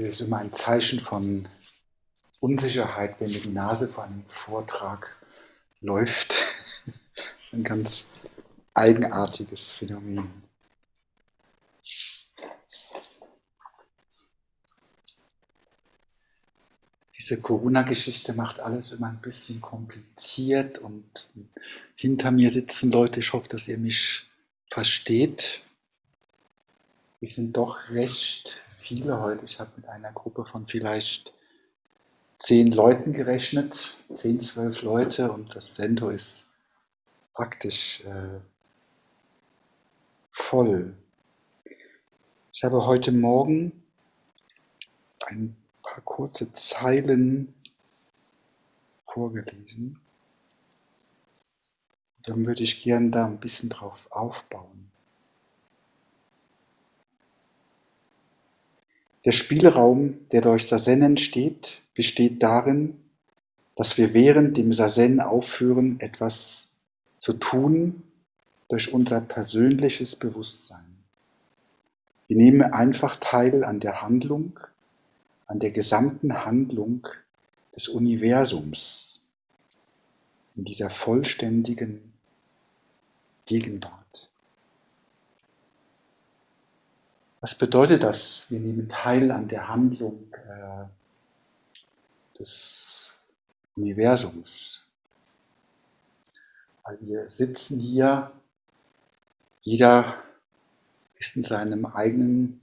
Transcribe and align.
Es 0.00 0.20
ist 0.20 0.20
immer 0.20 0.36
ein 0.36 0.52
Zeichen 0.52 1.00
von 1.00 1.48
Unsicherheit, 2.38 3.16
wenn 3.18 3.30
die 3.30 3.48
Nase 3.48 3.88
vor 3.88 4.04
einem 4.04 4.24
Vortrag 4.26 5.16
läuft. 5.80 6.36
Ein 7.52 7.64
ganz 7.64 8.10
eigenartiges 8.74 9.72
Phänomen. 9.72 10.44
Diese 17.18 17.40
Corona-Geschichte 17.40 18.34
macht 18.34 18.60
alles 18.60 18.92
immer 18.92 19.08
ein 19.08 19.20
bisschen 19.20 19.60
kompliziert 19.60 20.78
und 20.78 21.28
hinter 21.96 22.30
mir 22.30 22.50
sitzen 22.50 22.92
Leute, 22.92 23.18
ich 23.18 23.32
hoffe, 23.32 23.48
dass 23.48 23.66
ihr 23.66 23.78
mich 23.78 24.28
versteht. 24.70 25.60
Wir 27.18 27.28
sind 27.28 27.56
doch 27.56 27.90
recht 27.90 28.60
viele 28.88 29.20
heute. 29.20 29.44
Ich 29.44 29.60
habe 29.60 29.70
mit 29.76 29.86
einer 29.86 30.12
Gruppe 30.12 30.46
von 30.46 30.66
vielleicht 30.66 31.34
zehn 32.38 32.72
Leuten 32.72 33.12
gerechnet, 33.12 33.98
zehn, 34.14 34.40
zwölf 34.40 34.80
Leute 34.80 35.30
und 35.30 35.54
das 35.54 35.76
Sendo 35.76 36.08
ist 36.08 36.54
praktisch 37.34 38.00
äh, 38.06 38.40
voll. 40.32 40.96
Ich 42.54 42.64
habe 42.64 42.86
heute 42.86 43.12
Morgen 43.12 43.84
ein 45.26 45.54
paar 45.82 46.00
kurze 46.00 46.50
Zeilen 46.52 47.52
vorgelesen. 49.04 50.00
Dann 52.22 52.46
würde 52.46 52.62
ich 52.62 52.82
gern 52.82 53.10
da 53.10 53.26
ein 53.26 53.38
bisschen 53.38 53.68
drauf 53.68 54.06
aufbauen. 54.08 54.87
Der 59.28 59.32
Spielraum, 59.32 60.26
der 60.32 60.40
durch 60.40 60.68
Sazen 60.68 61.02
entsteht, 61.02 61.82
besteht 61.94 62.42
darin, 62.42 62.96
dass 63.76 63.98
wir 63.98 64.14
während 64.14 64.56
dem 64.56 64.72
Sazen 64.72 65.20
aufhören, 65.20 66.00
etwas 66.00 66.70
zu 67.18 67.34
tun 67.34 68.04
durch 68.70 68.94
unser 68.94 69.20
persönliches 69.20 70.16
Bewusstsein. 70.16 71.04
Wir 72.26 72.38
nehmen 72.38 72.62
einfach 72.62 73.16
teil 73.16 73.64
an 73.64 73.80
der 73.80 74.00
Handlung, 74.00 74.60
an 75.46 75.58
der 75.58 75.72
gesamten 75.72 76.46
Handlung 76.46 77.06
des 77.74 77.88
Universums 77.88 79.28
in 80.56 80.64
dieser 80.64 80.88
vollständigen 80.88 82.14
Gegenwart. 83.44 83.97
Was 87.40 87.56
bedeutet 87.56 88.02
das? 88.02 88.50
Wir 88.50 88.58
nehmen 88.58 88.88
teil 88.88 89.30
an 89.30 89.46
der 89.46 89.68
Handlung 89.68 90.32
äh, 90.32 90.86
des 92.38 93.16
Universums. 93.76 94.84
Weil 96.82 96.98
wir 97.00 97.30
sitzen 97.30 97.78
hier, 97.78 98.32
jeder 99.60 100.22
ist 101.14 101.36
in 101.36 101.42
seinem 101.44 101.86
eigenen 101.86 102.60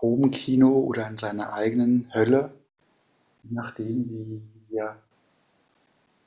Home-Kino 0.00 0.70
oder 0.80 1.08
in 1.08 1.16
seiner 1.16 1.52
eigenen 1.52 2.12
Hölle, 2.14 2.52
je 3.42 3.50
nachdem, 3.52 4.08
wie 4.10 4.42
wir 4.68 4.96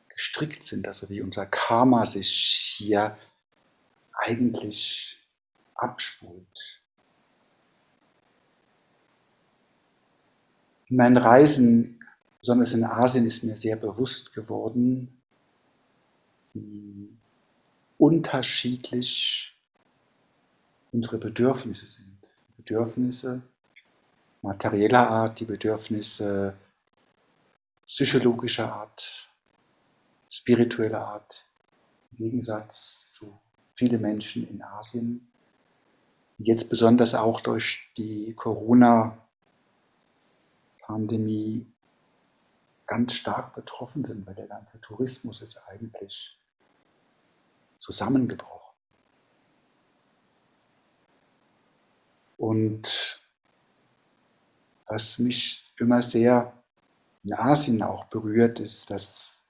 gestrickt 0.09 0.63
sind, 0.63 0.87
also 0.87 1.09
wie 1.09 1.21
unser 1.21 1.45
Karma 1.45 2.05
sich 2.05 2.29
hier 2.77 3.17
eigentlich 4.13 5.17
abspult. 5.75 6.82
In 10.89 10.97
meinen 10.97 11.17
Reisen, 11.17 11.99
besonders 12.39 12.73
in 12.73 12.83
Asien, 12.83 13.25
ist 13.25 13.43
mir 13.43 13.55
sehr 13.55 13.75
bewusst 13.75 14.33
geworden, 14.33 15.21
wie 16.53 17.09
unterschiedlich 17.97 19.55
unsere 20.91 21.17
Bedürfnisse 21.17 21.87
sind. 21.87 22.17
Bedürfnisse 22.57 23.41
materieller 24.43 25.09
Art, 25.09 25.39
die 25.39 25.45
Bedürfnisse 25.45 26.53
psychologischer 27.87 28.71
Art, 28.71 29.29
spiritueller 30.29 31.07
Art, 31.07 31.45
im 32.11 32.17
Gegensatz 32.17 33.11
zu 33.13 33.39
vielen 33.75 34.01
Menschen 34.01 34.47
in 34.47 34.61
Asien, 34.61 35.27
jetzt 36.37 36.69
besonders 36.69 37.15
auch 37.15 37.39
durch 37.39 37.89
die 37.97 38.33
Corona- 38.33 39.17
Pandemie 40.93 41.65
ganz 42.85 43.13
stark 43.13 43.55
betroffen 43.55 44.05
sind, 44.05 44.27
weil 44.27 44.35
der 44.35 44.45
ganze 44.45 44.79
Tourismus 44.79 45.41
ist 45.41 45.57
eigentlich 45.67 46.37
zusammengebrochen. 47.77 48.75
Und 52.37 53.19
was 54.85 55.17
mich 55.17 55.73
immer 55.79 56.03
sehr 56.03 56.53
in 57.23 57.33
Asien 57.33 57.81
auch 57.81 58.05
berührt, 58.05 58.59
ist, 58.59 58.91
dass 58.91 59.47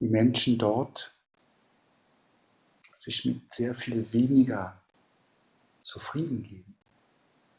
die 0.00 0.08
Menschen 0.08 0.56
dort 0.56 1.18
sich 2.94 3.26
mit 3.26 3.52
sehr 3.52 3.74
viel 3.74 4.10
weniger 4.10 4.80
zufrieden 5.82 6.42
geben. 6.42 6.74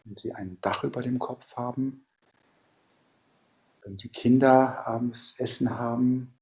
Wenn 0.06 0.18
sie 0.18 0.34
ein 0.34 0.58
Dach 0.62 0.84
über 0.84 1.04
dem 1.04 1.20
Kopf 1.20 1.56
haben, 1.56 2.04
wenn 3.86 3.98
die 3.98 4.10
Kinder 4.10 4.86
abends 4.88 5.40
Essen 5.40 5.78
haben, 5.78 6.34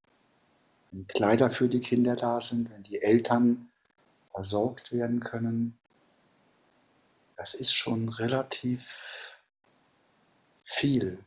wenn 0.91 1.05
Kleider 1.07 1.51
für 1.51 1.67
die 1.67 1.81
Kinder 1.81 2.15
da 2.15 2.39
sind, 2.39 2.71
wenn 2.71 2.83
die 2.83 3.01
Eltern 3.01 3.69
versorgt 4.31 4.93
werden 4.93 5.19
können, 5.19 5.77
das 7.35 7.53
ist 7.53 7.73
schon 7.73 8.07
relativ 8.07 9.41
viel. 10.63 11.19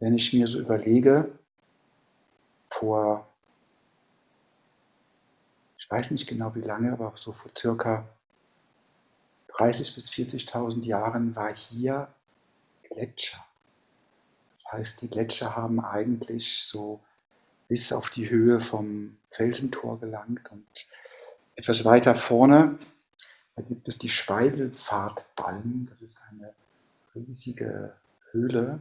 Wenn 0.00 0.14
ich 0.14 0.32
mir 0.32 0.46
so 0.48 0.60
überlege, 0.60 1.38
vor, 2.70 3.28
ich 5.78 5.90
weiß 5.90 6.10
nicht 6.12 6.26
genau 6.26 6.54
wie 6.54 6.60
lange, 6.60 6.92
aber 6.92 7.12
so 7.16 7.32
vor 7.32 7.50
circa 7.56 8.08
30.000 9.54 9.94
bis 9.94 10.10
40.000 10.10 10.84
Jahren 10.84 11.36
war 11.36 11.54
hier 11.54 12.08
Gletscher. 12.82 13.44
Das 14.54 14.72
heißt, 14.72 15.02
die 15.02 15.08
Gletscher 15.08 15.56
haben 15.56 15.80
eigentlich 15.80 16.62
so 16.62 17.00
bis 17.68 17.92
auf 17.92 18.10
die 18.10 18.30
Höhe 18.30 18.60
vom 18.60 19.16
Felsentor 19.26 20.00
gelangt 20.00 20.50
und 20.52 20.66
etwas 21.56 21.84
weiter 21.84 22.14
vorne, 22.14 22.78
da 23.56 23.62
gibt 23.62 23.86
es 23.88 23.98
die 23.98 24.08
Schweidelpfadballen. 24.08 25.86
Das 25.90 26.02
ist 26.02 26.18
eine 26.28 26.52
riesige 27.14 27.94
Höhle. 28.32 28.80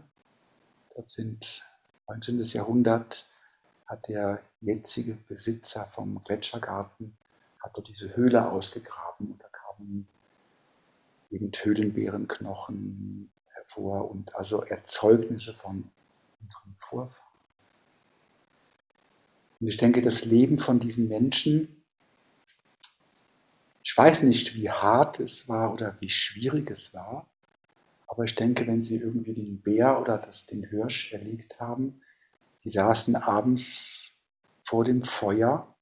Dort 0.95 1.11
sind 1.11 1.69
19. 2.07 2.41
Jahrhundert 2.41 3.29
hat 3.85 4.07
der 4.07 4.41
jetzige 4.61 5.13
Besitzer 5.13 5.85
vom 5.93 6.23
Gletschergarten 6.23 7.15
hat 7.59 7.77
dort 7.77 7.87
diese 7.87 8.15
Höhle 8.15 8.49
ausgegraben 8.49 9.31
und 9.31 9.41
da 9.41 9.47
kamen 9.47 10.07
eben 11.33 11.51
Höhlenbeerenknochen 11.51 13.29
hervor 13.49 14.09
und 14.09 14.35
also 14.35 14.61
Erzeugnisse 14.61 15.53
von 15.53 15.89
unseren 16.41 16.75
Vorfahren. 16.79 17.23
Und 19.59 19.67
ich 19.67 19.77
denke, 19.77 20.01
das 20.01 20.25
Leben 20.25 20.59
von 20.59 20.79
diesen 20.79 21.07
Menschen, 21.07 21.83
ich 23.83 23.97
weiß 23.97 24.23
nicht, 24.23 24.55
wie 24.55 24.69
hart 24.69 25.19
es 25.19 25.49
war 25.49 25.73
oder 25.73 25.97
wie 25.99 26.09
schwierig 26.09 26.69
es 26.69 26.93
war, 26.93 27.27
aber 28.07 28.25
ich 28.25 28.35
denke, 28.35 28.67
wenn 28.67 28.81
sie 28.81 28.97
irgendwie 28.97 29.33
den 29.33 29.61
Bär 29.61 29.99
oder 29.99 30.17
das, 30.17 30.45
den 30.45 30.63
Hirsch 30.63 31.13
erlegt 31.13 31.59
haben, 31.59 32.01
die 32.63 32.69
saßen 32.69 33.15
abends 33.15 34.15
vor 34.63 34.83
dem 34.83 35.01
Feuer, 35.01 35.73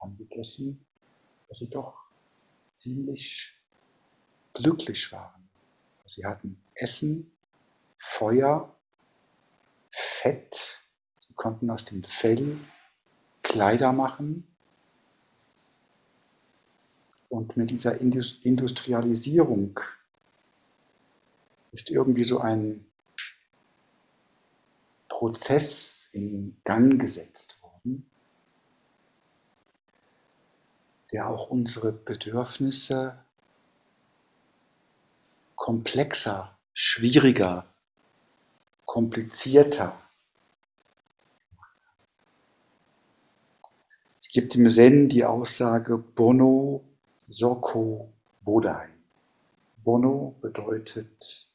haben 0.00 0.16
gegessen, 0.16 0.84
dass 1.48 1.58
sie 1.60 1.70
doch 1.70 1.94
ziemlich 2.72 3.59
glücklich 4.62 5.10
waren. 5.12 5.48
Sie 6.06 6.24
hatten 6.26 6.60
Essen, 6.74 7.30
Feuer, 7.98 8.74
Fett, 9.90 10.82
sie 11.18 11.32
konnten 11.34 11.70
aus 11.70 11.84
dem 11.84 12.02
Fell 12.02 12.58
Kleider 13.42 13.92
machen. 13.92 14.46
Und 17.28 17.56
mit 17.56 17.70
dieser 17.70 18.00
Industrialisierung 18.00 19.78
ist 21.72 21.90
irgendwie 21.90 22.24
so 22.24 22.40
ein 22.40 22.86
Prozess 25.08 26.08
in 26.12 26.56
Gang 26.64 27.00
gesetzt 27.00 27.62
worden, 27.62 28.10
der 31.12 31.28
auch 31.28 31.50
unsere 31.50 31.92
Bedürfnisse 31.92 33.24
komplexer, 35.60 36.56
schwieriger, 36.72 37.66
komplizierter. 38.86 39.94
Es 44.18 44.28
gibt 44.28 44.54
im 44.54 44.70
Zen 44.70 45.10
die 45.10 45.22
Aussage 45.22 45.98
Bono 45.98 46.82
Soko 47.28 48.10
Bodai. 48.40 48.88
Bono 49.84 50.34
bedeutet 50.40 51.52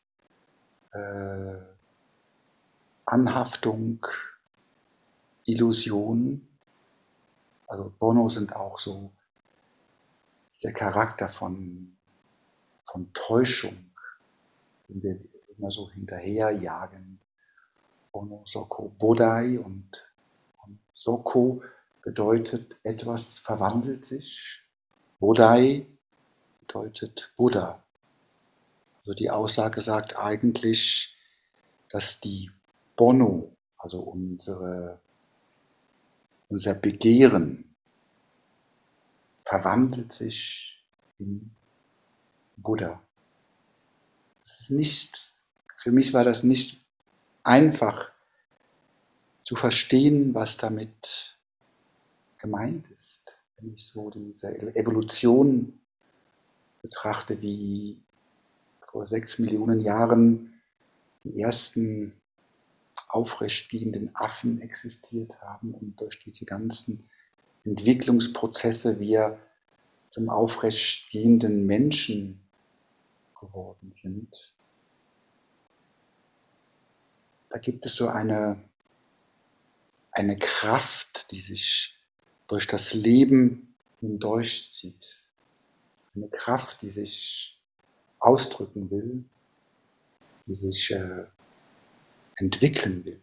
äh, 0.91 1.55
Anhaftung, 3.05 4.05
Illusion. 5.45 6.47
Also 7.65 7.91
Bono 7.97 8.29
sind 8.29 8.55
auch 8.55 8.77
so 8.77 9.11
dieser 10.53 10.73
Charakter 10.73 11.27
von, 11.27 11.97
von 12.85 13.11
Täuschung, 13.13 13.94
den 14.87 15.03
wir 15.03 15.19
immer 15.57 15.71
so 15.71 15.89
hinterherjagen. 15.91 17.19
Bono 18.11 18.41
Soko 18.45 18.89
Bodai 18.97 19.59
und, 19.59 20.05
und 20.65 20.79
Soko 20.91 21.61
bedeutet 22.01 22.75
etwas 22.83 23.39
verwandelt 23.39 24.05
sich. 24.05 24.61
Bodai 25.19 25.85
bedeutet 26.61 27.33
Buddha. 27.35 27.83
Also 28.99 29.13
die 29.13 29.29
Aussage 29.29 29.81
sagt 29.81 30.17
eigentlich, 30.17 31.15
dass 31.89 32.19
die 32.19 32.51
Bono, 32.95 33.55
also 33.77 34.01
unsere, 34.01 34.99
unser 36.49 36.75
Begehren, 36.75 37.75
verwandelt 39.43 40.11
sich 40.11 40.83
in 41.19 41.51
Buddha. 42.57 43.04
Das 44.45 44.61
ist 44.61 44.69
nicht, 44.69 45.19
für 45.77 45.91
mich 45.91 46.13
war 46.13 46.23
das 46.23 46.43
nicht 46.43 46.85
einfach 47.43 48.11
zu 49.43 49.55
verstehen, 49.55 50.35
was 50.35 50.57
damit 50.57 51.39
gemeint 52.37 52.89
ist. 52.91 53.37
Wenn 53.57 53.73
ich 53.73 53.87
so 53.87 54.11
diese 54.11 54.55
Evolution 54.75 55.79
betrachte, 56.83 57.41
wie 57.41 57.97
vor 58.87 59.07
sechs 59.07 59.39
Millionen 59.39 59.79
Jahren 59.79 60.61
die 61.23 61.41
ersten 61.41 62.13
aufrechtgehenden 63.07 64.15
Affen 64.15 64.61
existiert 64.61 65.41
haben 65.41 65.73
und 65.73 65.99
durch 65.99 66.19
diese 66.19 66.45
ganzen 66.45 67.03
Entwicklungsprozesse 67.63 68.99
wir 68.99 69.39
zum 70.07 70.29
aufrechtgehenden 70.29 71.65
Menschen 71.65 72.44
geworden 73.39 73.91
sind. 73.93 74.53
Da 77.49 77.57
gibt 77.59 77.85
es 77.85 77.95
so 77.95 78.09
eine, 78.09 78.61
eine 80.11 80.37
Kraft, 80.37 81.31
die 81.31 81.39
sich 81.39 81.97
durch 82.47 82.67
das 82.67 82.93
Leben 82.93 83.75
hindurchzieht. 83.99 85.25
Eine 86.15 86.27
Kraft, 86.29 86.81
die 86.81 86.89
sich 86.89 87.59
ausdrücken 88.19 88.89
will, 88.89 89.25
die 90.47 90.55
sich 90.55 90.91
äh, 90.91 91.25
entwickeln 92.37 93.05
will. 93.05 93.21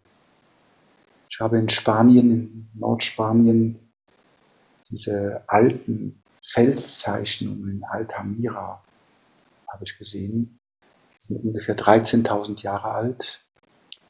Ich 1.28 1.40
habe 1.40 1.58
in 1.58 1.68
Spanien, 1.68 2.30
in 2.30 2.68
Nordspanien, 2.74 3.78
diese 4.90 5.42
alten 5.46 6.22
Felszeichnungen 6.46 7.70
in 7.70 7.84
Altamira 7.84 8.81
habe 9.72 9.84
ich 9.84 9.98
gesehen. 9.98 10.60
Sind 11.18 11.44
ungefähr 11.44 11.76
13.000 11.76 12.62
Jahre 12.62 12.92
alt. 12.92 13.40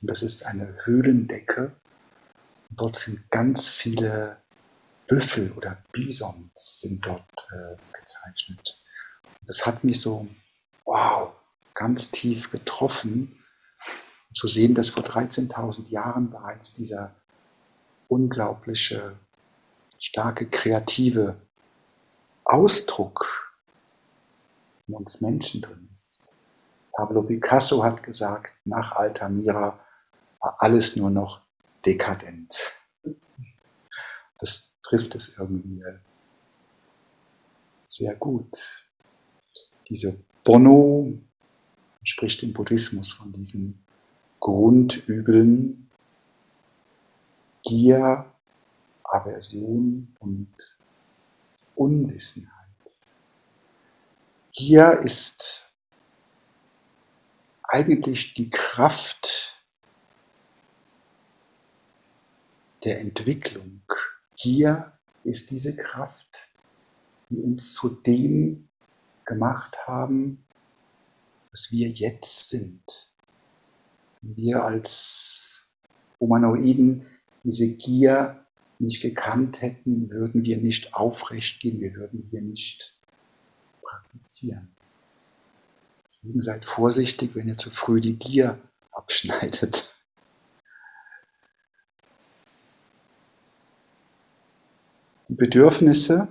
Und 0.00 0.10
das 0.10 0.22
ist 0.22 0.46
eine 0.46 0.76
Höhlendecke. 0.84 1.76
Und 2.70 2.80
dort 2.80 2.98
sind 2.98 3.30
ganz 3.30 3.68
viele 3.68 4.38
Büffel 5.06 5.52
oder 5.52 5.82
Bisons 5.92 6.80
sind 6.80 7.04
dort 7.04 7.30
äh, 7.52 7.76
gezeichnet. 8.00 8.82
Das 9.46 9.66
hat 9.66 9.84
mich 9.84 10.00
so 10.00 10.28
wow, 10.84 11.32
ganz 11.74 12.10
tief 12.10 12.50
getroffen, 12.50 13.38
zu 14.34 14.48
sehen, 14.48 14.74
dass 14.74 14.88
vor 14.88 15.02
13.000 15.02 15.88
Jahren 15.90 16.30
bereits 16.30 16.74
dieser 16.74 17.14
unglaubliche, 18.08 19.18
starke, 19.98 20.48
kreative 20.48 21.36
Ausdruck 22.44 23.51
in 24.92 24.94
uns 24.94 25.20
Menschen 25.20 25.62
drin 25.62 25.88
ist. 25.94 26.20
Pablo 26.92 27.22
Picasso 27.22 27.82
hat 27.82 28.02
gesagt, 28.02 28.52
nach 28.64 28.92
Altamira 28.92 29.80
war 30.40 30.56
alles 30.58 30.96
nur 30.96 31.10
noch 31.10 31.40
dekadent. 31.84 32.74
Das 34.38 34.70
trifft 34.82 35.14
es 35.14 35.38
irgendwie 35.38 35.82
sehr 37.86 38.14
gut. 38.16 38.86
Diese 39.88 40.18
Bono 40.44 41.18
spricht 42.04 42.42
im 42.42 42.52
Buddhismus 42.52 43.12
von 43.12 43.32
diesen 43.32 43.84
Grundübeln 44.40 45.90
Gier, 47.62 48.32
Aversion 49.04 50.16
und 50.18 50.52
Unwissenheit. 51.76 52.51
Gier 54.54 54.98
ist 54.98 55.66
eigentlich 57.62 58.34
die 58.34 58.50
Kraft 58.50 59.56
der 62.84 63.00
Entwicklung. 63.00 63.80
Gier 64.36 64.98
ist 65.24 65.50
diese 65.50 65.74
Kraft, 65.74 66.50
die 67.30 67.40
uns 67.40 67.72
zu 67.72 68.02
dem 68.02 68.68
gemacht 69.24 69.86
haben, 69.86 70.44
was 71.50 71.68
wir 71.70 71.88
jetzt 71.88 72.50
sind. 72.50 73.10
Wir 74.20 74.62
als 74.62 75.72
Humanoiden 76.20 77.06
diese 77.42 77.74
Gier 77.76 78.44
nicht 78.78 79.00
gekannt 79.00 79.62
hätten, 79.62 80.10
würden 80.10 80.44
wir 80.44 80.58
nicht 80.58 80.92
aufrecht 80.92 81.60
gehen, 81.60 81.80
wir 81.80 81.94
würden 81.94 82.28
hier 82.30 82.42
nicht 82.42 82.94
praktizieren. 84.12 84.74
Deswegen 86.06 86.42
seid 86.42 86.64
vorsichtig, 86.64 87.34
wenn 87.34 87.48
ihr 87.48 87.56
zu 87.56 87.70
früh 87.70 88.00
die 88.00 88.18
Gier 88.18 88.60
abschneidet. 88.92 89.90
Die 95.28 95.34
Bedürfnisse 95.34 96.28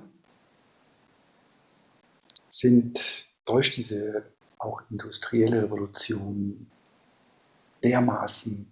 sind 2.51 3.29
durch 3.45 3.71
diese 3.71 4.31
auch 4.59 4.81
industrielle 4.91 5.63
Revolution 5.63 6.69
dermaßen 7.83 8.71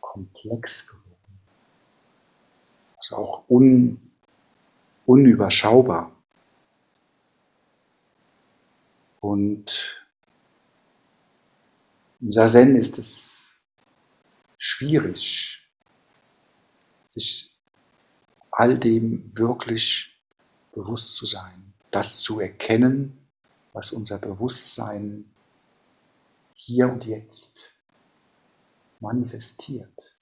komplex 0.00 0.86
geworden. 0.86 1.40
Also 2.98 3.16
auch 3.16 3.44
un, 3.48 4.10
unüberschaubar. 5.06 6.19
Und 9.20 10.04
im 12.20 12.32
Sazen 12.32 12.76
ist 12.76 12.98
es 12.98 13.54
schwierig, 14.58 15.66
sich 17.06 17.54
all 18.50 18.78
dem 18.78 19.36
wirklich 19.36 20.18
bewusst 20.72 21.16
zu 21.16 21.26
sein 21.26 21.70
das 21.90 22.20
zu 22.20 22.40
erkennen, 22.40 23.26
was 23.72 23.92
unser 23.92 24.18
Bewusstsein 24.18 25.24
hier 26.54 26.88
und 26.88 27.04
jetzt 27.04 27.74
manifestiert. 29.00 30.16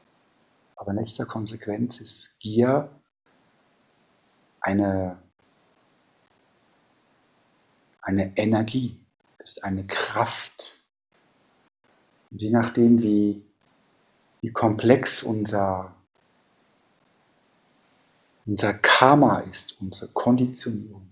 Aber 0.76 0.92
nächster 0.92 1.26
Konsequenz 1.26 2.00
ist 2.00 2.38
Gier 2.40 2.90
eine, 4.60 5.22
eine 8.08 8.34
Energie, 8.38 8.98
ist 9.38 9.62
eine 9.64 9.86
Kraft. 9.86 10.82
Und 12.30 12.40
je 12.40 12.48
nachdem, 12.48 13.02
wie, 13.02 13.44
wie 14.40 14.50
komplex 14.50 15.22
unser, 15.22 15.94
unser 18.46 18.72
Karma 18.72 19.40
ist, 19.40 19.78
unsere 19.82 20.10
Konditionierung, 20.12 21.06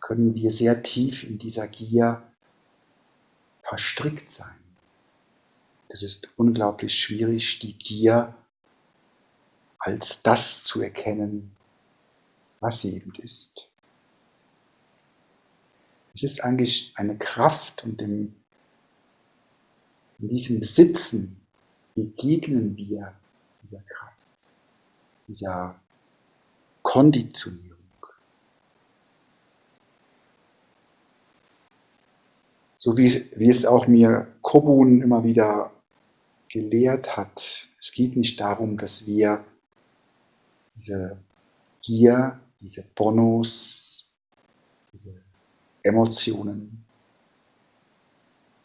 können 0.00 0.36
wir 0.36 0.52
sehr 0.52 0.80
tief 0.80 1.24
in 1.24 1.38
dieser 1.38 1.66
Gier 1.66 2.22
verstrickt 3.64 4.30
sein. 4.30 4.60
Es 5.88 6.04
ist 6.04 6.30
unglaublich 6.36 6.96
schwierig, 6.96 7.58
die 7.58 7.76
Gier 7.76 8.32
als 9.80 10.22
das 10.22 10.62
zu 10.62 10.82
erkennen, 10.82 11.56
was 12.60 12.82
sie 12.82 12.94
eben 12.94 13.12
ist. 13.16 13.71
Es 16.14 16.22
ist 16.22 16.44
eigentlich 16.44 16.92
eine 16.96 17.16
Kraft 17.16 17.84
und 17.84 18.02
in 18.02 18.34
diesem 20.18 20.60
Besitzen 20.60 21.40
begegnen 21.94 22.76
wir 22.76 23.14
dieser 23.62 23.80
Kraft, 23.80 24.16
dieser 25.26 25.80
Konditionierung. 26.82 27.78
So 32.76 32.96
wie, 32.96 33.30
wie 33.36 33.48
es 33.48 33.64
auch 33.64 33.86
mir 33.86 34.26
Kobun 34.42 35.02
immer 35.02 35.22
wieder 35.24 35.72
gelehrt 36.48 37.16
hat, 37.16 37.68
es 37.78 37.92
geht 37.92 38.16
nicht 38.16 38.40
darum, 38.40 38.76
dass 38.76 39.06
wir 39.06 39.44
diese 40.74 41.16
Gier, 41.80 42.40
diese 42.60 42.82
Bonus, 42.94 44.12
diese 44.92 45.22
Emotionen, 45.82 46.84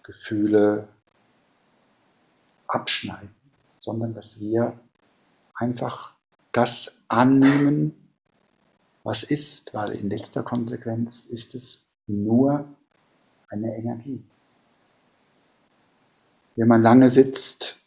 Gefühle 0.03 0.87
abschneiden, 2.67 3.35
sondern 3.79 4.13
dass 4.13 4.39
wir 4.39 4.79
einfach 5.55 6.13
das 6.51 7.03
annehmen, 7.07 8.09
was 9.03 9.23
ist, 9.23 9.73
weil 9.73 9.91
in 9.91 10.09
letzter 10.09 10.43
Konsequenz 10.43 11.25
ist 11.25 11.55
es 11.55 11.89
nur 12.07 12.67
eine 13.49 13.75
Energie. 13.77 14.23
Wenn 16.55 16.67
man 16.67 16.81
lange 16.81 17.09
sitzt, 17.09 17.79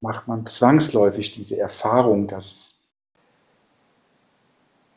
macht 0.00 0.28
man 0.28 0.46
zwangsläufig 0.46 1.32
diese 1.32 1.58
Erfahrung, 1.58 2.26
dass, 2.26 2.84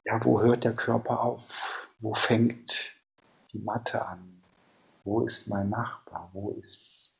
ja, 0.03 0.23
wo 0.23 0.41
hört 0.41 0.63
der 0.63 0.75
Körper 0.75 1.21
auf? 1.21 1.87
Wo 1.99 2.13
fängt 2.13 2.94
die 3.55 3.63
Matte 3.63 4.05
an? 4.05 4.41
Wo 5.03 5.21
ist 5.21 5.47
mein 5.47 5.69
Nachbar? 5.69 6.29
Wo 6.33 6.51
ist 6.51 7.15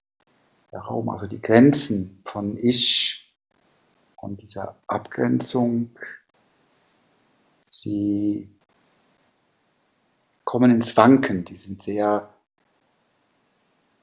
der 0.72 0.82
Raum? 0.82 1.10
Also 1.10 1.28
die 1.28 1.42
Grenzen 1.42 2.22
von 2.26 2.58
Ich 2.58 3.34
und 4.18 4.42
dieser 4.42 4.76
Abgrenzung, 4.88 5.92
sie 7.70 8.50
kommen 10.44 10.72
ins 10.72 10.96
Wanken, 10.98 11.44
die 11.44 11.56
sind 11.56 11.82
sehr, 11.82 12.30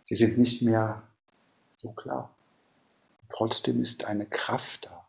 sie 0.05 0.15
sind 0.15 0.39
nicht 0.39 0.63
mehr 0.63 1.03
so 1.77 1.91
klar. 1.93 2.35
trotzdem 3.29 3.81
ist 3.81 4.05
eine 4.05 4.27
Kraft 4.27 4.85
da. 4.85 5.07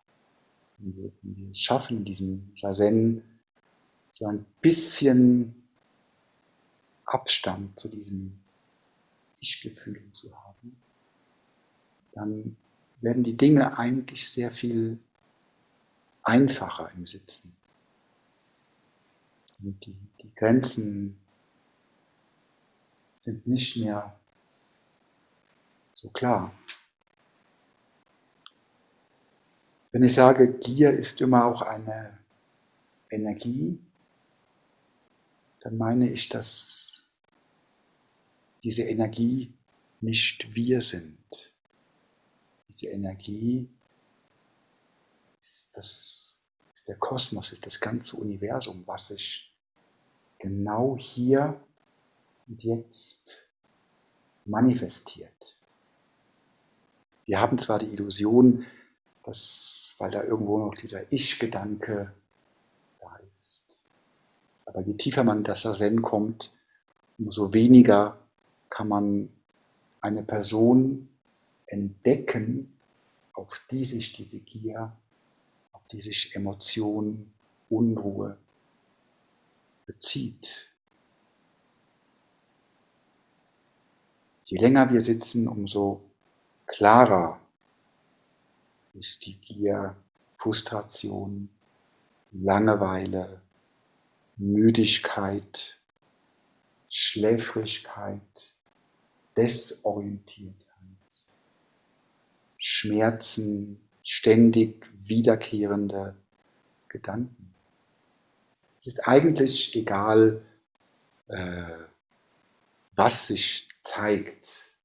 Wenn 0.80 1.12
wir, 1.22 1.50
es 1.50 1.62
schaffen, 1.62 1.98
in 1.98 2.06
diesem 2.06 2.52
Sazen 2.56 3.24
so 4.12 4.26
ein 4.26 4.46
bisschen 4.62 5.63
Abstand 7.14 7.80
zu 7.80 7.88
diesem 7.88 8.40
Ich-Gefühl 9.40 10.02
zu 10.14 10.36
haben, 10.36 10.78
dann 12.14 12.56
werden 13.02 13.24
die 13.24 13.36
Dinge 13.36 13.78
eigentlich 13.78 14.30
sehr 14.30 14.52
viel 14.52 14.98
einfacher 16.24 16.90
im 16.96 17.06
Sitzen. 17.06 17.54
Und 19.60 19.86
die, 19.86 19.96
die 20.22 20.34
Grenzen 20.36 21.18
sind 23.20 23.46
nicht 23.48 23.78
mehr 23.78 24.18
so 25.94 26.10
klar. 26.10 26.54
Wenn 29.92 30.04
ich 30.04 30.14
sage, 30.14 30.52
Gier 30.54 30.92
ist 30.92 31.22
immer 31.22 31.46
auch 31.46 31.62
eine 31.62 32.18
Energie, 33.10 33.80
dann 35.60 35.78
meine 35.78 36.10
ich, 36.10 36.28
dass 36.30 37.03
diese 38.64 38.84
Energie 38.84 39.54
nicht 40.02 40.56
wir 40.56 40.82
sind. 40.82 41.54
Diese 42.70 42.90
Energie 42.90 43.70
ist, 45.42 45.72
das, 45.74 46.42
ist 46.74 46.88
der 46.88 46.96
Kosmos, 46.96 47.52
ist 47.52 47.66
das 47.66 47.80
ganze 47.80 48.18
Universum, 48.18 48.84
was 48.86 49.08
sich 49.08 49.52
genau 50.40 50.98
hier 50.98 51.60
und 52.48 52.64
jetzt 52.64 53.46
manifestiert. 54.46 55.58
Wir 57.26 57.40
haben 57.40 57.58
zwar 57.58 57.80
die 57.80 57.94
Illusion, 57.94 58.66
dass, 59.24 59.96
weil 59.98 60.12
da 60.12 60.24
irgendwo 60.24 60.58
noch 60.58 60.74
dieser 60.74 61.12
Ich-Gedanke 61.12 62.14
da 63.00 63.16
ist, 63.30 63.80
aber 64.66 64.82
je 64.82 64.96
tiefer 64.96 65.24
man 65.24 65.40
in 65.40 65.44
das 65.46 65.62
Zen 65.62 66.02
kommt, 66.02 66.54
umso 67.18 67.54
weniger 67.54 68.23
kann 68.74 68.88
man 68.88 69.30
eine 70.02 70.24
Person 70.24 71.08
entdecken, 71.68 72.76
auf 73.34 73.62
die 73.70 73.86
sich 73.86 74.14
diese 74.14 74.40
Gier, 74.40 74.92
auf 75.74 75.82
die 75.92 76.02
sich 76.02 76.36
Emotion, 76.36 77.32
Unruhe 77.70 78.36
bezieht. 79.86 80.72
Je 84.46 84.58
länger 84.58 84.90
wir 84.92 85.02
sitzen, 85.02 85.48
umso 85.48 86.02
klarer 86.66 87.40
ist 88.96 89.24
die 89.24 89.38
Gier, 89.38 89.96
Frustration, 90.38 91.48
Langeweile, 92.32 93.40
Müdigkeit, 94.38 95.80
Schläfrigkeit, 96.90 98.53
Desorientiertheit, 99.36 100.68
Schmerzen, 102.58 103.80
ständig 104.04 104.90
wiederkehrende 105.06 106.16
Gedanken. 106.88 107.54
Es 108.80 108.88
ist 108.88 109.08
eigentlich 109.08 109.76
egal, 109.76 110.46
äh, 111.28 111.64
was 112.96 113.28
sich 113.28 113.70
zeigt. 113.82 114.76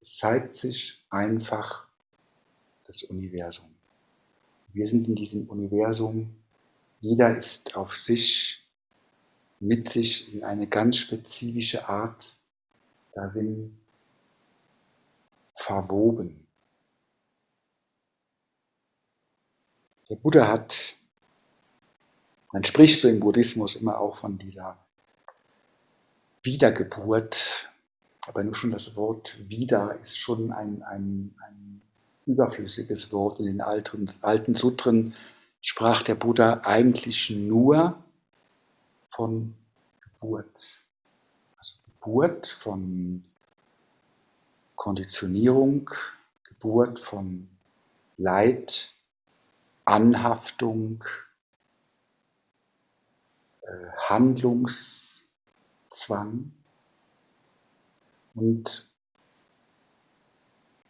Es 0.00 0.18
zeigt 0.18 0.54
sich 0.54 1.04
einfach 1.10 1.86
das 2.84 3.04
Universum. 3.04 3.70
Wir 4.72 4.86
sind 4.86 5.08
in 5.08 5.14
diesem 5.14 5.48
Universum. 5.48 6.34
Jeder 7.00 7.36
ist 7.36 7.76
auf 7.76 7.94
sich, 7.96 8.66
mit 9.60 9.88
sich 9.88 10.34
in 10.34 10.42
eine 10.42 10.66
ganz 10.66 10.96
spezifische 10.96 11.88
Art 11.88 12.39
darin 13.12 13.76
verwoben. 15.54 16.46
Der 20.08 20.16
Buddha 20.16 20.48
hat, 20.48 20.96
man 22.52 22.64
spricht 22.64 23.00
so 23.00 23.08
im 23.08 23.20
Buddhismus 23.20 23.76
immer 23.76 23.98
auch 23.98 24.16
von 24.16 24.38
dieser 24.38 24.76
Wiedergeburt, 26.42 27.70
aber 28.26 28.42
nur 28.42 28.54
schon 28.54 28.70
das 28.70 28.96
Wort 28.96 29.36
wieder 29.48 29.96
ist 30.02 30.18
schon 30.18 30.52
ein, 30.52 30.82
ein, 30.82 31.34
ein 31.46 31.82
überflüssiges 32.26 33.12
Wort. 33.12 33.38
In 33.40 33.46
den 33.46 33.60
alten, 33.60 34.10
alten 34.22 34.54
Sutren 34.54 35.14
sprach 35.62 36.02
der 36.02 36.14
Buddha 36.14 36.62
eigentlich 36.64 37.30
nur 37.30 38.02
von 39.10 39.54
Geburt. 40.00 40.80
Geburt 42.00 42.46
von 42.46 43.24
Konditionierung, 44.74 45.90
Geburt 46.44 47.00
von 47.00 47.50
Leid, 48.16 48.94
Anhaftung, 49.84 51.04
äh, 53.60 53.86
Handlungszwang. 54.08 56.52
Und 58.34 58.88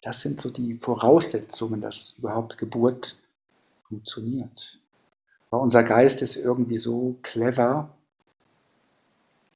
das 0.01 0.21
sind 0.21 0.39
so 0.39 0.49
die 0.49 0.77
Voraussetzungen, 0.77 1.81
dass 1.81 2.13
überhaupt 2.13 2.57
Geburt 2.57 3.19
funktioniert. 3.89 4.79
Aber 5.49 5.61
unser 5.61 5.83
Geist 5.83 6.21
ist 6.21 6.37
irgendwie 6.37 6.77
so 6.77 7.17
clever, 7.21 7.97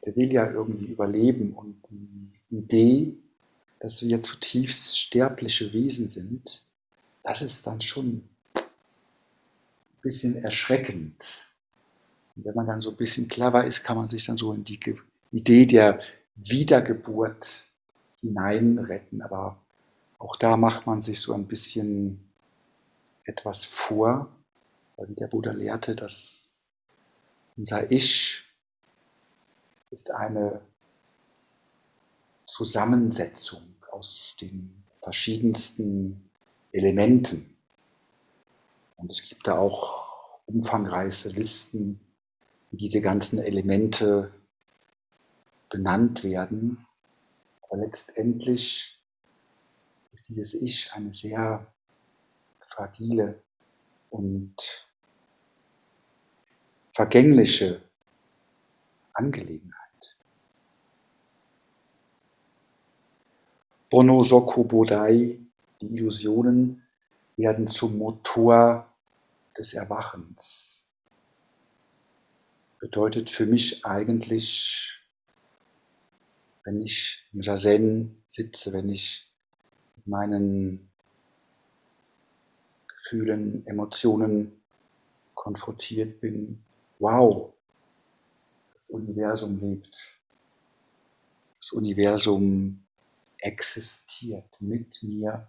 der 0.05 0.15
will 0.15 0.31
ja 0.31 0.49
irgendwie 0.49 0.85
überleben 0.85 1.53
und 1.53 1.81
die 1.89 2.55
Idee, 2.55 3.17
dass 3.79 4.03
wir 4.07 4.21
zutiefst 4.21 4.99
sterbliche 4.99 5.73
Wesen 5.73 6.09
sind, 6.09 6.65
das 7.23 7.41
ist 7.41 7.65
dann 7.65 7.81
schon 7.81 8.23
ein 8.55 8.61
bisschen 10.01 10.35
erschreckend. 10.43 11.51
Und 12.35 12.45
wenn 12.45 12.55
man 12.55 12.67
dann 12.67 12.81
so 12.81 12.91
ein 12.91 12.97
bisschen 12.97 13.27
clever 13.27 13.63
ist, 13.63 13.83
kann 13.83 13.97
man 13.97 14.07
sich 14.07 14.25
dann 14.25 14.37
so 14.37 14.53
in 14.53 14.63
die 14.63 14.79
Idee 15.31 15.65
der 15.65 15.99
Wiedergeburt 16.35 17.69
hineinretten. 18.21 19.21
Aber 19.21 19.57
auch 20.19 20.35
da 20.35 20.57
macht 20.57 20.85
man 20.85 21.01
sich 21.01 21.19
so 21.19 21.33
ein 21.33 21.47
bisschen 21.47 22.19
etwas 23.23 23.65
vor, 23.65 24.29
weil 24.97 25.07
der 25.07 25.27
Buddha 25.27 25.51
lehrte, 25.51 25.95
dass 25.95 26.51
unser 27.57 27.91
Ich 27.91 28.44
ist 29.95 30.11
eine 30.11 30.59
Zusammensetzung 32.47 33.63
aus 33.91 34.35
den 34.35 34.83
verschiedensten 35.01 36.29
Elementen. 36.73 37.55
Und 38.97 39.09
es 39.09 39.23
gibt 39.23 39.47
da 39.47 39.57
auch 39.57 40.41
umfangreiche 40.47 41.29
Listen, 41.29 42.01
wie 42.71 42.77
diese 42.77 42.99
ganzen 42.99 43.39
Elemente 43.39 44.33
benannt 45.69 46.25
werden. 46.25 46.85
Aber 47.61 47.77
letztendlich 47.77 48.99
ist 50.11 50.27
dieses 50.27 50.61
Ich 50.61 50.91
eine 50.91 51.13
sehr 51.13 51.73
fragile 52.59 53.41
und 54.09 54.85
vergängliche 56.93 57.81
Angelegenheit. 59.13 59.84
Bono 63.95 64.23
Soko 64.23 64.65
Bodai, 64.65 65.39
die 65.79 65.95
Illusionen 65.95 66.83
werden 67.37 67.65
zum 67.65 67.97
Motor 67.97 68.93
des 69.57 69.73
Erwachens. 69.73 70.85
Bedeutet 72.77 73.29
für 73.31 73.45
mich 73.45 73.85
eigentlich, 73.85 74.99
wenn 76.65 76.81
ich 76.81 77.23
im 77.31 77.41
Zazen 77.41 78.21
sitze, 78.27 78.73
wenn 78.73 78.89
ich 78.89 79.31
mit 79.95 80.07
meinen 80.07 80.89
Gefühlen, 82.97 83.65
Emotionen 83.65 84.61
konfrontiert 85.33 86.19
bin, 86.19 86.61
wow, 86.99 87.53
das 88.73 88.89
Universum 88.89 89.57
lebt. 89.61 90.17
Das 91.55 91.71
Universum 91.71 92.84
existiert 93.45 94.59
mit 94.59 95.03
mir 95.03 95.47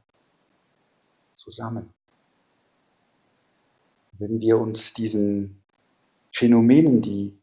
zusammen. 1.34 1.94
Wenn 4.18 4.40
wir 4.40 4.58
uns 4.58 4.92
diesen 4.92 5.62
Phänomenen, 6.30 7.00
die 7.00 7.38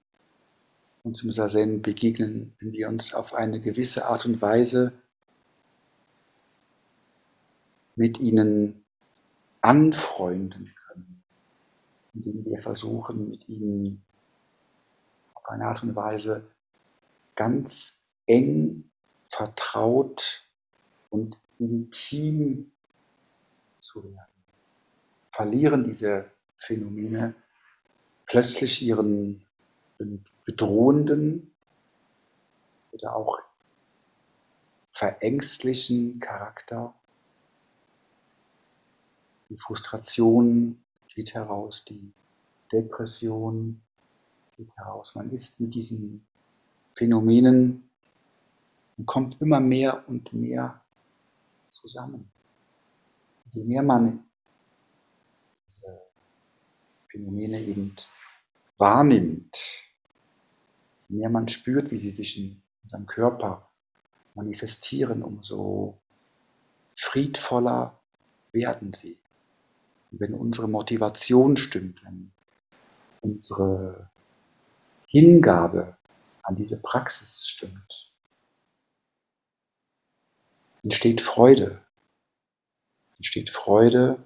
uns 1.04 1.24
im 1.24 1.32
Sazen 1.32 1.82
begegnen, 1.82 2.56
wenn 2.60 2.72
wir 2.72 2.88
uns 2.88 3.14
auf 3.14 3.34
eine 3.34 3.60
gewisse 3.60 4.06
Art 4.06 4.26
und 4.26 4.42
Weise 4.42 4.94
mit 7.96 8.20
ihnen 8.20 8.86
anfreunden 9.62 10.74
können, 10.88 11.24
indem 12.14 12.46
wir 12.46 12.62
versuchen, 12.62 13.30
mit 13.30 13.50
ihnen 13.50 14.04
auf 15.34 15.50
eine 15.50 15.66
Art 15.66 15.82
und 15.84 15.96
Weise 15.96 16.48
ganz 17.36 18.06
eng 18.28 18.90
vertraut 19.30 20.43
und 21.14 21.40
intim 21.60 22.72
zu 23.82 24.04
werden. 24.04 24.28
Verlieren 25.32 25.84
diese 25.84 26.32
Phänomene 26.58 27.36
plötzlich 28.26 28.82
ihren 28.82 29.46
bedrohenden 30.44 31.54
oder 32.92 33.16
auch 33.16 33.40
verängstlichen 34.88 36.20
Charakter. 36.20 36.96
Die 39.50 39.58
Frustration 39.58 40.84
geht 41.14 41.36
heraus, 41.36 41.86
die 41.86 42.12
Depression 42.72 43.82
geht 44.58 44.76
heraus. 44.78 45.14
Man 45.14 45.30
ist 45.30 45.60
mit 45.60 45.76
diesen 45.76 46.26
Phänomenen 46.96 47.88
und 48.98 49.06
kommt 49.06 49.40
immer 49.42 49.60
mehr 49.60 50.04
und 50.08 50.34
mehr 50.34 50.83
zusammen. 51.84 52.32
Je 53.52 53.64
mehr 53.64 53.84
man 53.84 54.24
diese 55.68 56.02
Phänomene 57.10 57.60
eben 57.62 57.94
wahrnimmt, 58.78 59.82
je 61.10 61.18
mehr 61.18 61.30
man 61.30 61.48
spürt, 61.48 61.92
wie 61.92 61.98
sie 61.98 62.10
sich 62.10 62.38
in 62.38 62.62
unserem 62.84 63.06
Körper 63.06 63.70
manifestieren, 64.34 65.22
umso 65.22 65.98
friedvoller 66.96 68.00
werden 68.52 68.94
sie. 68.94 69.18
Und 70.12 70.22
wenn 70.22 70.34
unsere 70.34 70.68
Motivation 70.68 71.58
stimmt, 71.58 72.04
wenn 72.04 72.32
unsere 73.22 74.10
Hingabe 75.08 75.98
an 76.44 76.56
diese 76.56 76.82
Praxis 76.82 77.48
stimmt, 77.48 78.13
entsteht 80.84 81.22
Freude. 81.22 81.82
Entsteht 83.16 83.50
Freude 83.50 84.24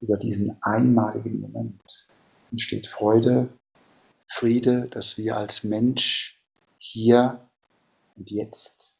über 0.00 0.18
diesen 0.18 0.62
einmaligen 0.62 1.40
Moment. 1.40 2.06
Entsteht 2.50 2.86
Freude, 2.86 3.48
Friede, 4.28 4.88
dass 4.88 5.16
wir 5.16 5.36
als 5.36 5.64
Mensch 5.64 6.38
hier 6.78 7.48
und 8.16 8.30
jetzt 8.30 8.94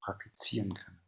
praktizieren 0.00 0.74
können. 0.74 0.98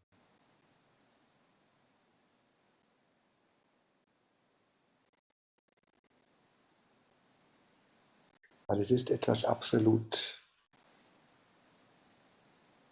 Weil 8.67 8.81
es 8.81 8.91
ist 8.91 9.11
etwas 9.11 9.45
absolut 9.45 10.44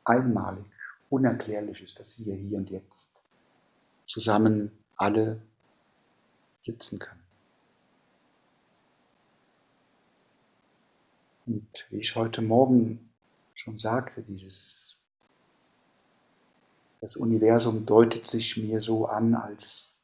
einmalig, 0.04 0.64
unerklärliches, 1.10 1.94
dass 1.94 2.24
wir 2.24 2.34
hier 2.34 2.58
und 2.58 2.70
jetzt 2.70 3.22
zusammen 4.04 4.72
alle 4.96 5.42
sitzen 6.56 6.98
können. 6.98 7.22
Und 11.46 11.86
wie 11.90 11.98
ich 11.98 12.14
heute 12.14 12.40
Morgen 12.40 13.10
schon 13.54 13.78
sagte, 13.78 14.22
dieses, 14.22 14.96
das 17.00 17.16
Universum 17.16 17.84
deutet 17.84 18.26
sich 18.28 18.56
mir 18.56 18.80
so 18.80 19.06
an 19.06 19.34
als 19.34 19.98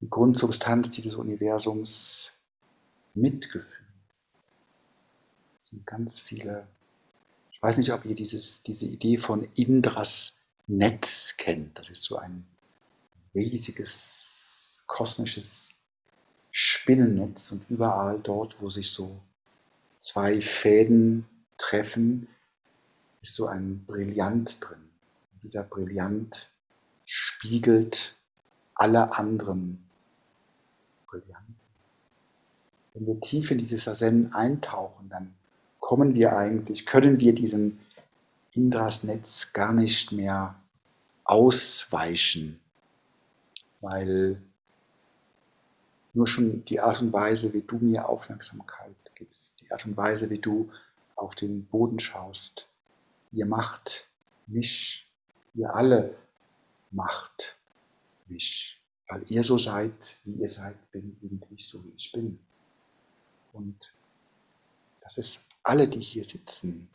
die 0.00 0.08
Grundsubstanz 0.08 0.90
dieses 0.90 1.14
Universums 1.14 2.32
Mitgefühl. 3.14 3.86
Es 5.58 5.66
sind 5.66 5.86
ganz 5.86 6.20
viele 6.20 6.66
ich 7.60 7.62
weiß 7.62 7.76
nicht, 7.76 7.92
ob 7.92 8.06
ihr 8.06 8.14
dieses, 8.14 8.62
diese 8.62 8.86
Idee 8.86 9.18
von 9.18 9.46
Indras 9.54 10.38
Netz 10.66 11.34
kennt. 11.36 11.78
Das 11.78 11.90
ist 11.90 12.04
so 12.04 12.16
ein 12.16 12.46
riesiges 13.34 14.82
kosmisches 14.86 15.68
Spinnennetz 16.50 17.52
und 17.52 17.68
überall 17.68 18.18
dort, 18.18 18.56
wo 18.62 18.70
sich 18.70 18.90
so 18.90 19.20
zwei 19.98 20.40
Fäden 20.40 21.28
treffen, 21.58 22.28
ist 23.20 23.34
so 23.34 23.46
ein 23.46 23.84
Brillant 23.84 24.64
drin. 24.66 24.88
Und 25.34 25.42
dieser 25.42 25.62
Brillant 25.62 26.50
spiegelt 27.04 28.16
alle 28.74 29.12
anderen 29.12 29.84
Brillanten. 31.06 31.56
Wenn 32.94 33.06
wir 33.06 33.20
tief 33.20 33.50
in 33.50 33.58
dieses 33.58 33.84
Sazen 33.84 34.32
eintauchen, 34.32 35.10
dann 35.10 35.34
kommen 35.90 36.14
wir 36.14 36.36
eigentlich, 36.36 36.86
können 36.86 37.18
wir 37.18 37.34
diesem 37.34 37.80
Indras-Netz 38.54 39.52
gar 39.52 39.72
nicht 39.72 40.12
mehr 40.12 40.54
ausweichen, 41.24 42.60
weil 43.80 44.40
nur 46.14 46.28
schon 46.28 46.64
die 46.66 46.78
Art 46.78 47.02
und 47.02 47.12
Weise, 47.12 47.52
wie 47.54 47.62
du 47.62 47.78
mir 47.78 48.08
Aufmerksamkeit 48.08 48.94
gibst, 49.16 49.60
die 49.60 49.72
Art 49.72 49.84
und 49.84 49.96
Weise, 49.96 50.30
wie 50.30 50.38
du 50.38 50.70
auf 51.16 51.34
den 51.34 51.66
Boden 51.66 51.98
schaust, 51.98 52.68
ihr 53.32 53.46
macht 53.46 54.06
mich, 54.46 55.08
ihr 55.54 55.74
alle 55.74 56.16
macht 56.92 57.58
mich, 58.28 58.80
weil 59.08 59.24
ihr 59.26 59.42
so 59.42 59.58
seid, 59.58 60.20
wie 60.22 60.40
ihr 60.40 60.48
seid, 60.48 60.76
bin 60.92 61.16
eben 61.20 61.42
ich 61.56 61.66
so, 61.66 61.82
wie 61.82 61.94
ich 61.96 62.12
bin. 62.12 62.38
Und 63.52 63.92
das 65.00 65.18
ist 65.18 65.49
alle, 65.62 65.88
die 65.88 66.00
hier 66.00 66.24
sitzen, 66.24 66.88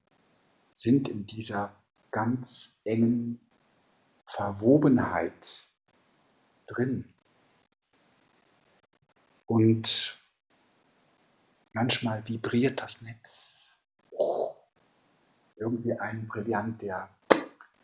sind 0.73 1.07
in 1.07 1.25
dieser 1.25 1.75
ganz 2.11 2.79
engen 2.83 3.39
Verwobenheit 4.27 5.67
drin. 6.67 7.05
Und 9.47 10.17
manchmal 11.73 12.27
vibriert 12.27 12.81
das 12.81 13.01
Netz. 13.01 13.77
Irgendwie 15.57 15.93
ein 15.93 16.27
Brillant, 16.27 16.81
der 16.81 17.09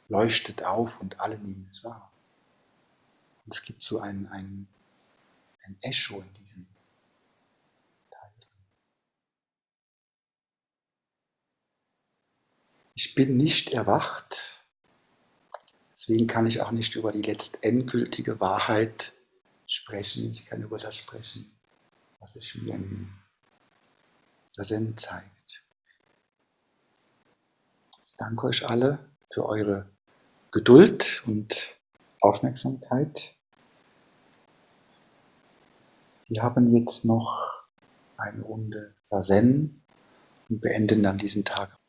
leuchtet 0.10 0.64
auf 0.64 1.00
und 1.00 1.20
alle 1.20 1.38
nehmen 1.40 1.68
es 1.70 1.84
wahr. 1.84 2.12
Und 3.46 3.56
es 3.56 3.62
gibt 3.62 3.82
so 3.82 4.00
ein, 4.00 4.28
ein, 4.32 4.68
ein 5.64 5.78
Echo 5.82 6.20
in 6.20 6.34
diesem 6.42 6.68
Ich 12.94 13.16
bin 13.16 13.38
nicht 13.38 13.70
erwacht, 13.70 14.64
deswegen 15.94 16.28
kann 16.28 16.46
ich 16.46 16.62
auch 16.62 16.72
nicht 16.72 16.96
über 16.96 17.12
die 17.12 17.22
letztendgültige 17.22 18.40
Wahrheit 18.40 19.14
sprechen. 19.66 20.32
Ich 20.32 20.46
kann 20.46 20.62
über 20.62 20.78
das 20.78 20.98
sprechen, 20.98 21.50
was 22.20 22.34
sich 22.34 22.56
mir 22.56 22.76
in 22.76 23.14
Sazen 24.50 24.98
zeigt. 24.98 25.64
Ich 28.08 28.16
danke 28.18 28.48
euch 28.48 28.68
alle 28.68 29.10
für 29.30 29.46
eure 29.46 29.90
Geduld 30.52 31.24
und 31.26 31.78
Aufmerksamkeit. 32.20 33.36
Wir 36.28 36.44
haben 36.44 36.76
jetzt 36.76 37.06
noch 37.06 37.64
eine 38.18 38.42
Runde 38.42 38.94
Sazen 39.04 39.82
und 40.50 40.60
beenden 40.60 41.04
dann 41.04 41.18
diesen 41.18 41.46
Tag 41.46 41.81